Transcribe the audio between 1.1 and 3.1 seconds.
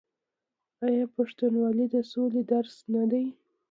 پښتونولي د سولې درس نه